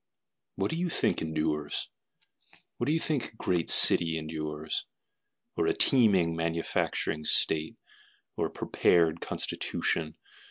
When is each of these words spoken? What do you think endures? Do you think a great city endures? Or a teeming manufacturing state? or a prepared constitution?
What 0.55 0.71
do 0.71 0.77
you 0.77 0.89
think 0.89 1.21
endures? 1.21 1.89
Do 2.83 2.91
you 2.91 2.97
think 2.99 3.25
a 3.25 3.35
great 3.35 3.69
city 3.69 4.17
endures? 4.17 4.87
Or 5.55 5.67
a 5.67 5.75
teeming 5.75 6.35
manufacturing 6.35 7.23
state? 7.23 7.77
or 8.35 8.47
a 8.47 8.49
prepared 8.49 9.21
constitution? 9.21 10.17